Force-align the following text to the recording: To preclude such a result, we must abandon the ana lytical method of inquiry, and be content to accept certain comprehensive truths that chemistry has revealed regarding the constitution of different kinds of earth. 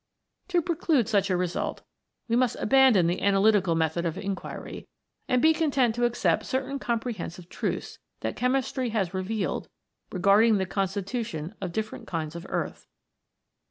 To 0.47 0.63
preclude 0.63 1.07
such 1.07 1.29
a 1.29 1.37
result, 1.37 1.83
we 2.27 2.35
must 2.35 2.55
abandon 2.55 3.05
the 3.05 3.19
ana 3.21 3.39
lytical 3.39 3.77
method 3.77 4.03
of 4.03 4.17
inquiry, 4.17 4.87
and 5.27 5.43
be 5.43 5.53
content 5.53 5.93
to 5.93 6.05
accept 6.05 6.43
certain 6.47 6.79
comprehensive 6.79 7.49
truths 7.49 7.99
that 8.21 8.35
chemistry 8.35 8.89
has 8.89 9.13
revealed 9.13 9.69
regarding 10.11 10.57
the 10.57 10.65
constitution 10.65 11.53
of 11.61 11.71
different 11.71 12.07
kinds 12.07 12.35
of 12.35 12.47
earth. 12.49 12.87